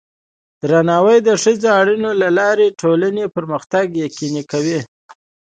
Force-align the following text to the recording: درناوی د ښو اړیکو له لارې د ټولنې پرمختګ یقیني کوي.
درناوی 0.61 1.17
د 1.27 1.29
ښو 1.41 1.51
اړیکو 1.79 2.09
له 2.21 2.29
لارې 2.39 2.65
د 2.69 2.77
ټولنې 2.81 3.25
پرمختګ 3.35 3.85
یقیني 4.05 4.43
کوي. 4.51 4.79